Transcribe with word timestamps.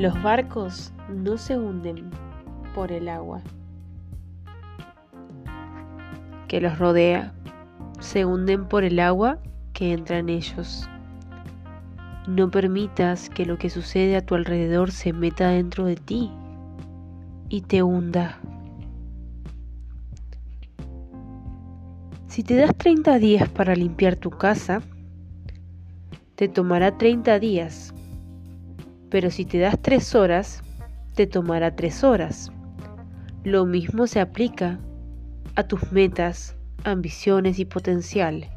Los 0.00 0.22
barcos 0.22 0.94
no 1.10 1.36
se 1.36 1.58
hunden 1.58 2.08
por 2.74 2.90
el 2.90 3.06
agua 3.06 3.42
que 6.48 6.58
los 6.58 6.78
rodea, 6.78 7.34
se 7.98 8.24
hunden 8.24 8.64
por 8.64 8.82
el 8.82 8.98
agua 8.98 9.40
que 9.74 9.92
entra 9.92 10.16
en 10.16 10.30
ellos. 10.30 10.88
No 12.26 12.50
permitas 12.50 13.28
que 13.28 13.44
lo 13.44 13.58
que 13.58 13.68
sucede 13.68 14.16
a 14.16 14.24
tu 14.24 14.36
alrededor 14.36 14.90
se 14.90 15.12
meta 15.12 15.48
dentro 15.48 15.84
de 15.84 15.96
ti 15.96 16.32
y 17.50 17.60
te 17.60 17.82
hunda. 17.82 18.38
Si 22.26 22.42
te 22.42 22.54
das 22.54 22.74
30 22.74 23.18
días 23.18 23.50
para 23.50 23.74
limpiar 23.74 24.16
tu 24.16 24.30
casa, 24.30 24.80
te 26.36 26.48
tomará 26.48 26.96
30 26.96 27.38
días. 27.38 27.92
Pero 29.10 29.30
si 29.30 29.44
te 29.44 29.58
das 29.58 29.80
3 29.80 30.14
horas, 30.14 30.62
te 31.14 31.26
tomará 31.26 31.74
3 31.74 32.04
horas. 32.04 32.52
Lo 33.44 33.66
mismo 33.66 34.06
se 34.06 34.20
aplica 34.20 34.78
a 35.56 35.64
tus 35.64 35.90
metas, 35.92 36.56
ambiciones 36.84 37.58
y 37.58 37.64
potencial. 37.64 38.48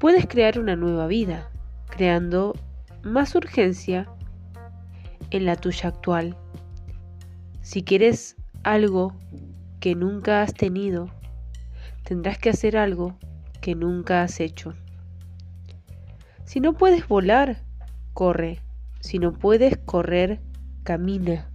Puedes 0.00 0.26
crear 0.26 0.58
una 0.58 0.74
nueva 0.74 1.06
vida, 1.06 1.50
creando 1.90 2.54
más 3.02 3.34
urgencia 3.34 4.08
en 5.30 5.44
la 5.44 5.56
tuya 5.56 5.90
actual. 5.90 6.36
Si 7.60 7.82
quieres 7.82 8.36
algo 8.64 9.14
que 9.80 9.94
nunca 9.94 10.42
has 10.42 10.54
tenido, 10.54 11.08
tendrás 12.04 12.38
que 12.38 12.50
hacer 12.50 12.76
algo 12.76 13.16
que 13.60 13.74
nunca 13.74 14.22
has 14.22 14.40
hecho. 14.40 14.74
Si 16.44 16.60
no 16.60 16.72
puedes 16.74 17.06
volar, 17.06 17.62
corre. 18.12 18.60
Si 19.02 19.18
no 19.18 19.32
puedes 19.32 19.76
correr, 19.78 20.40
camina. 20.84 21.50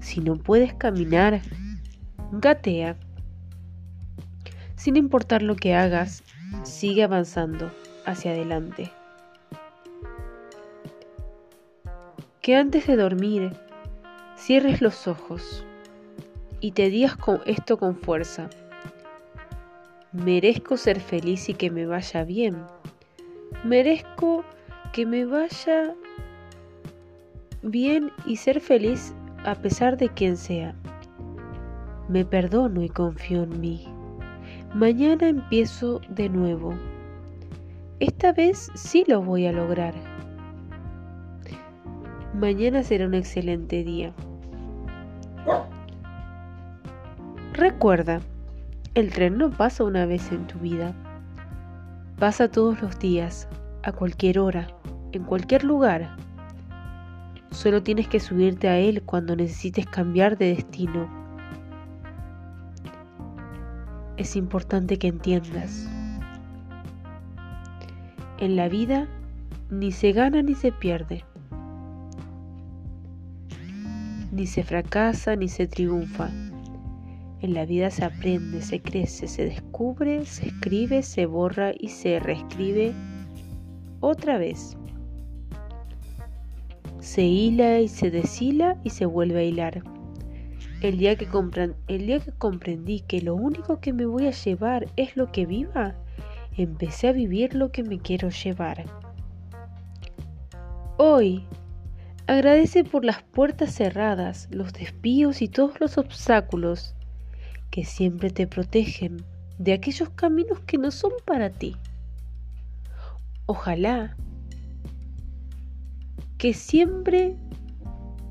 Si 0.00 0.20
no 0.20 0.34
puedes 0.34 0.74
caminar, 0.74 1.40
gatea. 2.32 2.96
Sin 4.74 4.96
importar 4.96 5.42
lo 5.42 5.54
que 5.54 5.76
hagas, 5.76 6.24
sigue 6.64 7.04
avanzando 7.04 7.70
hacia 8.04 8.32
adelante. 8.32 8.90
Que 12.42 12.56
antes 12.56 12.88
de 12.88 12.96
dormir, 12.96 13.56
cierres 14.36 14.82
los 14.82 15.06
ojos 15.06 15.64
y 16.60 16.72
te 16.72 16.90
digas 16.90 17.16
esto 17.46 17.78
con 17.78 17.94
fuerza. 17.94 18.50
Merezco 20.10 20.76
ser 20.76 20.98
feliz 20.98 21.48
y 21.48 21.54
que 21.54 21.70
me 21.70 21.86
vaya 21.86 22.24
bien. 22.24 22.56
Merezco 23.62 24.44
que 24.92 25.06
me 25.06 25.26
vaya 25.26 25.94
bien 27.70 28.12
y 28.24 28.36
ser 28.36 28.60
feliz 28.60 29.14
a 29.44 29.54
pesar 29.54 29.96
de 29.96 30.08
quien 30.08 30.36
sea. 30.36 30.74
Me 32.08 32.24
perdono 32.24 32.82
y 32.82 32.88
confío 32.88 33.42
en 33.42 33.60
mí. 33.60 33.86
Mañana 34.74 35.28
empiezo 35.28 36.00
de 36.08 36.28
nuevo. 36.28 36.74
Esta 37.98 38.32
vez 38.32 38.70
sí 38.74 39.04
lo 39.06 39.22
voy 39.22 39.46
a 39.46 39.52
lograr. 39.52 39.94
Mañana 42.34 42.82
será 42.82 43.06
un 43.06 43.14
excelente 43.14 43.82
día. 43.82 44.12
Recuerda, 47.54 48.20
el 48.94 49.10
tren 49.10 49.38
no 49.38 49.50
pasa 49.50 49.84
una 49.84 50.04
vez 50.04 50.30
en 50.30 50.46
tu 50.46 50.58
vida. 50.58 50.94
Pasa 52.18 52.48
todos 52.50 52.80
los 52.82 52.98
días, 52.98 53.48
a 53.82 53.92
cualquier 53.92 54.38
hora, 54.38 54.68
en 55.12 55.24
cualquier 55.24 55.64
lugar. 55.64 56.16
Solo 57.50 57.82
tienes 57.82 58.08
que 58.08 58.20
subirte 58.20 58.68
a 58.68 58.78
él 58.78 59.02
cuando 59.02 59.36
necesites 59.36 59.86
cambiar 59.86 60.36
de 60.36 60.54
destino 60.54 61.26
es 64.16 64.36
importante 64.36 64.98
que 64.98 65.08
entiendas. 65.08 65.88
En 68.38 68.56
la 68.56 68.68
vida 68.68 69.08
ni 69.70 69.92
se 69.92 70.12
gana 70.12 70.42
ni 70.42 70.54
se 70.54 70.72
pierde, 70.72 71.24
ni 74.32 74.46
se 74.46 74.62
fracasa 74.62 75.36
ni 75.36 75.48
se 75.48 75.66
triunfa. 75.66 76.30
En 77.40 77.52
la 77.52 77.66
vida 77.66 77.90
se 77.90 78.04
aprende, 78.04 78.62
se 78.62 78.80
crece, 78.80 79.28
se 79.28 79.44
descubre, 79.44 80.24
se 80.24 80.48
escribe, 80.48 81.02
se 81.02 81.26
borra 81.26 81.72
y 81.78 81.88
se 81.88 82.18
reescribe 82.18 82.94
otra 84.00 84.38
vez. 84.38 84.76
Se 87.06 87.22
hila 87.22 87.78
y 87.78 87.86
se 87.86 88.10
deshila 88.10 88.78
y 88.82 88.90
se 88.90 89.06
vuelve 89.06 89.38
a 89.38 89.44
hilar. 89.44 89.84
El 90.82 90.98
día, 90.98 91.14
que 91.14 91.28
el 91.86 92.06
día 92.06 92.18
que 92.18 92.32
comprendí 92.32 92.98
que 92.98 93.20
lo 93.20 93.36
único 93.36 93.78
que 93.78 93.92
me 93.92 94.06
voy 94.06 94.26
a 94.26 94.32
llevar 94.32 94.88
es 94.96 95.16
lo 95.16 95.30
que 95.30 95.46
viva, 95.46 95.94
empecé 96.56 97.06
a 97.06 97.12
vivir 97.12 97.54
lo 97.54 97.70
que 97.70 97.84
me 97.84 98.00
quiero 98.00 98.30
llevar. 98.30 98.86
Hoy, 100.96 101.46
agradece 102.26 102.82
por 102.82 103.04
las 103.04 103.22
puertas 103.22 103.72
cerradas, 103.72 104.48
los 104.50 104.72
desvíos 104.72 105.42
y 105.42 105.46
todos 105.46 105.78
los 105.78 105.98
obstáculos 105.98 106.96
que 107.70 107.84
siempre 107.84 108.30
te 108.30 108.48
protegen 108.48 109.24
de 109.58 109.74
aquellos 109.74 110.08
caminos 110.10 110.58
que 110.66 110.76
no 110.76 110.90
son 110.90 111.12
para 111.24 111.50
ti. 111.50 111.76
Ojalá 113.46 114.16
que 116.46 116.54
siempre 116.54 117.36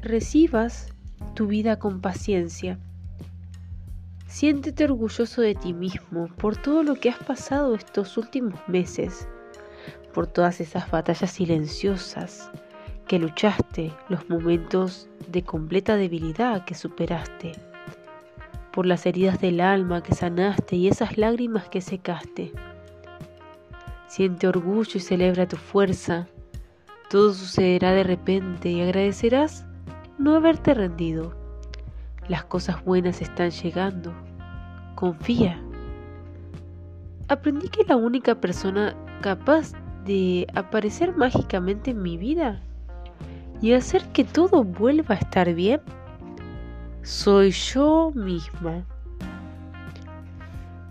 recibas 0.01 0.87
tu 1.33 1.47
vida 1.47 1.79
con 1.79 1.99
paciencia. 1.99 2.79
Siéntete 4.25 4.85
orgulloso 4.85 5.41
de 5.41 5.53
ti 5.53 5.73
mismo 5.73 6.29
por 6.37 6.55
todo 6.55 6.81
lo 6.81 6.95
que 6.95 7.09
has 7.09 7.21
pasado 7.21 7.75
estos 7.75 8.15
últimos 8.15 8.57
meses, 8.69 9.27
por 10.13 10.27
todas 10.27 10.61
esas 10.61 10.89
batallas 10.89 11.29
silenciosas 11.29 12.49
que 13.05 13.19
luchaste, 13.19 13.91
los 14.07 14.29
momentos 14.29 15.09
de 15.27 15.43
completa 15.43 15.97
debilidad 15.97 16.63
que 16.63 16.73
superaste, 16.73 17.51
por 18.71 18.85
las 18.85 19.05
heridas 19.05 19.41
del 19.41 19.59
alma 19.59 20.01
que 20.01 20.15
sanaste 20.15 20.77
y 20.77 20.87
esas 20.87 21.17
lágrimas 21.17 21.67
que 21.67 21.81
secaste. 21.81 22.53
Siente 24.07 24.47
orgullo 24.47 24.93
y 24.95 25.01
celebra 25.01 25.49
tu 25.49 25.57
fuerza. 25.57 26.29
Todo 27.09 27.33
sucederá 27.33 27.91
de 27.93 28.03
repente 28.03 28.69
y 28.69 28.81
agradecerás 28.81 29.65
no 30.17 30.35
haberte 30.35 30.73
rendido. 30.73 31.35
Las 32.27 32.45
cosas 32.45 32.83
buenas 32.83 33.21
están 33.21 33.51
llegando. 33.51 34.13
Confía. 34.95 35.61
Aprendí 37.27 37.69
que 37.69 37.83
la 37.83 37.95
única 37.95 38.35
persona 38.35 38.95
capaz 39.21 39.73
de 40.05 40.47
aparecer 40.55 41.15
mágicamente 41.15 41.91
en 41.91 42.01
mi 42.01 42.17
vida 42.17 42.61
y 43.61 43.73
hacer 43.73 44.03
que 44.13 44.23
todo 44.23 44.63
vuelva 44.63 45.15
a 45.15 45.17
estar 45.17 45.53
bien 45.53 45.81
soy 47.05 47.51
yo 47.51 48.11
misma. 48.15 48.83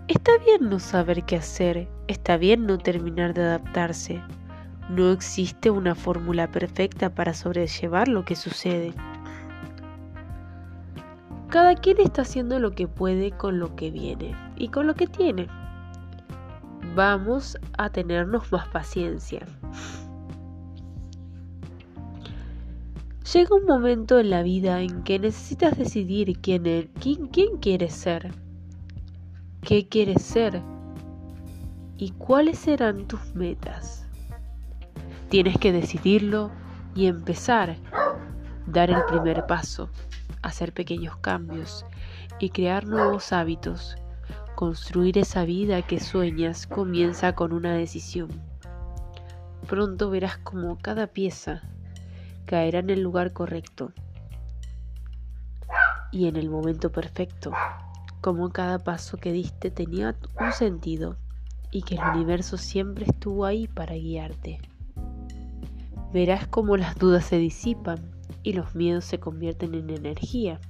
Está 0.07 0.31
bien 0.45 0.71
no 0.71 0.79
saber 0.79 1.25
qué 1.25 1.35
hacer, 1.35 1.89
está 2.07 2.37
bien 2.37 2.67
no 2.67 2.79
terminar 2.79 3.35
de 3.35 3.43
adaptarse. 3.43 4.23
No 4.89 5.11
existe 5.11 5.71
una 5.71 5.95
fórmula 5.95 6.51
perfecta 6.51 7.15
para 7.15 7.33
sobrellevar 7.33 8.09
lo 8.09 8.25
que 8.25 8.37
sucede. 8.37 8.93
Cada 11.49 11.75
quien 11.75 12.01
está 12.01 12.23
haciendo 12.23 12.59
lo 12.59 12.73
que 12.73 12.87
puede 12.87 13.31
con 13.31 13.59
lo 13.59 13.77
que 13.77 13.91
viene 13.91 14.37
y 14.57 14.69
con 14.69 14.87
lo 14.87 14.95
que 14.95 15.07
tiene. 15.07 15.49
Vamos 16.95 17.59
a 17.79 17.91
tenernos 17.91 18.53
más 18.53 18.69
paciencia. 18.69 19.47
Llega 23.33 23.57
un 23.57 23.65
momento 23.65 24.21
en 24.21 24.31
la 24.31 24.43
vida 24.43 24.81
en 24.83 25.03
que 25.03 25.19
necesitas 25.19 25.79
decidir 25.79 26.39
quién, 26.41 26.67
es, 26.67 26.89
quién, 27.01 27.27
quién 27.29 27.57
quieres 27.57 27.95
ser, 27.95 28.33
qué 29.63 29.89
quieres 29.89 30.23
ser 30.23 30.63
y 31.97 32.11
cuáles 32.11 32.59
serán 32.59 33.09
tus 33.09 33.35
metas. 33.35 34.04
Tienes 35.29 35.59
que 35.59 35.73
decidirlo 35.73 36.51
y 36.95 37.07
empezar, 37.07 37.77
dar 38.67 38.91
el 38.91 39.05
primer 39.07 39.47
paso 39.47 39.91
hacer 40.45 40.73
pequeños 40.75 41.17
cambios 41.17 41.87
y 42.39 42.51
crear 42.51 42.87
nuevos 42.87 43.33
hábitos. 43.33 43.97
Construir 44.55 45.19
esa 45.19 45.45
vida 45.45 45.83
que 45.83 45.99
sueñas 45.99 46.67
comienza 46.67 47.35
con 47.35 47.53
una 47.53 47.75
decisión. 47.75 48.29
Pronto 49.67 50.11
verás 50.11 50.39
como 50.39 50.79
cada 50.79 51.09
pieza 51.09 51.63
caerá 52.47 52.81
en 52.81 52.91
el 52.91 53.01
lugar 53.01 53.33
correcto 53.33 53.93
y 56.13 56.29
en 56.29 56.37
el 56.37 56.51
momento 56.51 56.93
perfecto, 56.93 57.51
como 58.21 58.51
cada 58.51 58.79
paso 58.79 59.17
que 59.17 59.33
diste 59.33 59.71
tenía 59.71 60.15
un 60.39 60.53
sentido 60.53 61.17
y 61.73 61.83
que 61.83 61.97
el 61.97 62.03
universo 62.15 62.59
siempre 62.59 63.07
estuvo 63.07 63.47
ahí 63.47 63.67
para 63.67 63.95
guiarte. 63.95 64.61
Verás 66.15 66.47
cómo 66.47 66.77
las 66.77 66.97
dudas 66.97 67.25
se 67.25 67.39
disipan 67.39 67.99
y 68.45 68.53
los 68.53 68.77
miedos 68.77 69.05
se 69.05 69.19
convierten 69.19 69.75
en 69.75 69.91
energía. 69.91 70.61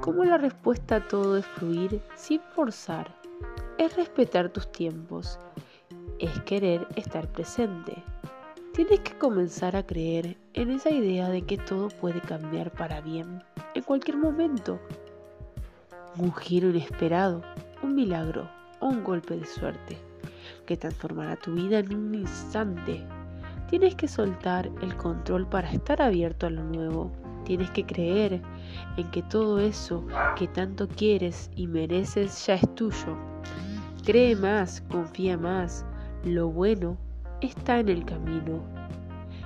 Como 0.00 0.24
la 0.24 0.38
respuesta 0.38 0.96
a 0.96 1.08
todo 1.08 1.36
es 1.36 1.44
fluir 1.44 2.00
sin 2.16 2.40
forzar, 2.54 3.14
es 3.76 3.94
respetar 3.96 4.48
tus 4.48 4.72
tiempos, 4.72 5.38
es 6.18 6.40
querer 6.44 6.88
estar 6.96 7.30
presente. 7.30 8.02
Tienes 8.72 9.00
que 9.00 9.12
comenzar 9.18 9.76
a 9.76 9.84
creer 9.84 10.38
en 10.54 10.70
esa 10.70 10.88
idea 10.88 11.28
de 11.28 11.42
que 11.42 11.58
todo 11.58 11.88
puede 11.88 12.22
cambiar 12.22 12.72
para 12.72 13.02
bien 13.02 13.42
en 13.74 13.82
cualquier 13.82 14.16
momento. 14.16 14.80
Un 16.16 16.32
giro 16.34 16.70
inesperado, 16.70 17.42
un 17.82 17.94
milagro 17.94 18.48
o 18.80 18.86
un 18.86 19.04
golpe 19.04 19.36
de 19.36 19.44
suerte 19.44 19.98
que 20.64 20.78
transformará 20.78 21.36
tu 21.36 21.52
vida 21.52 21.80
en 21.80 21.94
un 21.94 22.14
instante. 22.14 23.04
Tienes 23.68 23.94
que 23.96 24.08
soltar 24.08 24.70
el 24.80 24.96
control 24.96 25.46
para 25.46 25.70
estar 25.70 26.00
abierto 26.00 26.46
a 26.46 26.50
lo 26.50 26.64
nuevo. 26.64 27.12
Tienes 27.44 27.70
que 27.70 27.84
creer 27.84 28.40
en 28.96 29.10
que 29.10 29.22
todo 29.22 29.60
eso 29.60 30.06
que 30.36 30.48
tanto 30.48 30.88
quieres 30.88 31.50
y 31.54 31.66
mereces 31.66 32.46
ya 32.46 32.54
es 32.54 32.74
tuyo. 32.74 33.16
Cree 34.04 34.34
más, 34.36 34.82
confía 34.88 35.36
más. 35.36 35.84
Lo 36.24 36.48
bueno 36.48 36.96
está 37.42 37.78
en 37.78 37.90
el 37.90 38.06
camino. 38.06 38.62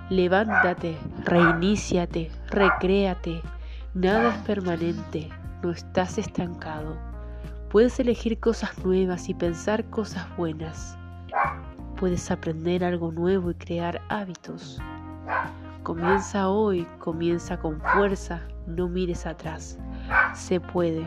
Levántate, 0.08 0.96
reiníciate, 1.24 2.30
recréate. 2.48 3.42
Nada 3.94 4.36
es 4.36 4.38
permanente, 4.46 5.28
no 5.64 5.70
estás 5.72 6.18
estancado. 6.18 6.96
Puedes 7.70 7.98
elegir 7.98 8.38
cosas 8.38 8.84
nuevas 8.84 9.28
y 9.28 9.34
pensar 9.34 9.84
cosas 9.90 10.26
buenas. 10.36 10.96
Puedes 12.02 12.32
aprender 12.32 12.82
algo 12.82 13.12
nuevo 13.12 13.52
y 13.52 13.54
crear 13.54 14.02
hábitos. 14.08 14.80
Comienza 15.84 16.48
hoy, 16.48 16.84
comienza 16.98 17.60
con 17.60 17.80
fuerza, 17.80 18.42
no 18.66 18.88
mires 18.88 19.24
atrás. 19.24 19.78
Se 20.34 20.58
puede. 20.58 21.06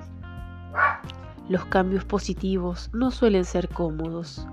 Los 1.50 1.66
cambios 1.66 2.06
positivos 2.06 2.90
no 2.94 3.12
suelen 3.12 3.44
ser 3.44 3.68
cómodos, 3.68 4.48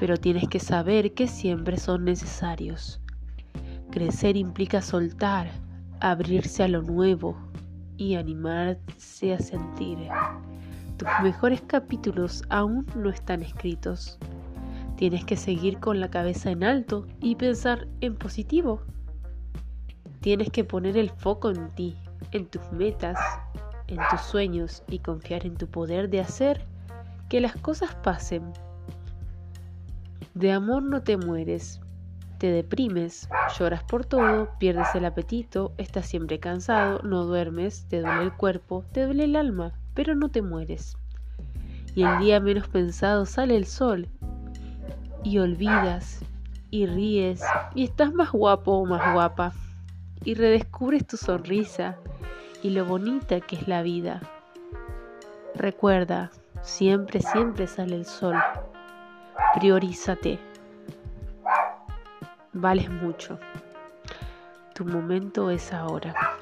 pero 0.00 0.16
tienes 0.16 0.48
que 0.48 0.58
saber 0.58 1.14
que 1.14 1.28
siempre 1.28 1.76
son 1.76 2.06
necesarios. 2.06 3.00
Crecer 3.92 4.36
implica 4.36 4.82
soltar, 4.82 5.48
abrirse 6.00 6.64
a 6.64 6.68
lo 6.68 6.82
nuevo 6.82 7.36
y 7.96 8.16
animarse 8.16 9.32
a 9.32 9.38
sentir. 9.38 10.08
Tus 10.96 11.08
mejores 11.22 11.62
capítulos 11.68 12.42
aún 12.48 12.84
no 12.96 13.10
están 13.10 13.42
escritos. 13.42 14.18
Tienes 14.96 15.26
que 15.26 15.36
seguir 15.36 15.78
con 15.78 16.00
la 16.00 16.10
cabeza 16.10 16.50
en 16.50 16.64
alto 16.64 17.06
y 17.20 17.36
pensar 17.36 17.86
en 18.00 18.16
positivo. 18.16 18.80
Tienes 20.20 20.50
que 20.50 20.64
poner 20.64 20.96
el 20.96 21.10
foco 21.10 21.50
en 21.50 21.70
ti, 21.74 21.96
en 22.32 22.46
tus 22.46 22.72
metas, 22.72 23.18
en 23.88 23.98
tus 24.10 24.22
sueños 24.22 24.82
y 24.88 25.00
confiar 25.00 25.44
en 25.44 25.56
tu 25.56 25.66
poder 25.66 26.08
de 26.08 26.20
hacer 26.20 26.64
que 27.28 27.42
las 27.42 27.56
cosas 27.56 27.94
pasen. 27.96 28.52
De 30.34 30.50
amor 30.52 30.82
no 30.82 31.02
te 31.02 31.18
mueres, 31.18 31.80
te 32.38 32.50
deprimes, 32.50 33.28
lloras 33.58 33.82
por 33.84 34.06
todo, 34.06 34.48
pierdes 34.58 34.94
el 34.94 35.04
apetito, 35.04 35.72
estás 35.76 36.06
siempre 36.06 36.40
cansado, 36.40 37.00
no 37.02 37.24
duermes, 37.24 37.86
te 37.88 38.00
duele 38.00 38.22
el 38.22 38.32
cuerpo, 38.32 38.82
te 38.92 39.04
duele 39.04 39.24
el 39.24 39.36
alma, 39.36 39.74
pero 39.92 40.14
no 40.14 40.30
te 40.30 40.40
mueres. 40.40 40.96
Y 41.94 42.02
el 42.02 42.18
día 42.18 42.40
menos 42.40 42.68
pensado 42.68 43.26
sale 43.26 43.56
el 43.56 43.66
sol 43.66 44.08
y 45.22 45.38
olvidas 45.38 46.20
y 46.70 46.86
ríes 46.86 47.42
y 47.74 47.84
estás 47.84 48.12
más 48.12 48.32
guapo 48.32 48.72
o 48.72 48.86
más 48.86 49.12
guapa 49.12 49.52
y 50.24 50.34
redescubres 50.34 51.06
tu 51.06 51.16
sonrisa 51.16 51.96
y 52.62 52.70
lo 52.70 52.84
bonita 52.84 53.40
que 53.40 53.56
es 53.56 53.68
la 53.68 53.82
vida. 53.82 54.20
Recuerda, 55.54 56.30
siempre, 56.62 57.20
siempre 57.20 57.66
sale 57.66 57.94
el 57.96 58.04
sol. 58.04 58.36
Priorízate. 59.54 60.38
Vales 62.52 62.90
mucho. 62.90 63.38
Tu 64.74 64.84
momento 64.84 65.50
es 65.50 65.72
ahora. 65.72 66.35